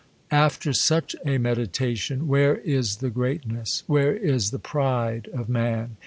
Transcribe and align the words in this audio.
After 0.31 0.73
such 0.73 1.15
a 1.27 1.37
meditation, 1.37 2.27
where 2.27 2.55
is 2.57 2.95
the 2.95 3.11
greatness, 3.11 3.83
where 3.85 4.15
is 4.17 4.49
the 4.49 4.57
pride 4.57 5.29
of 5.31 5.47
man 5.47 5.97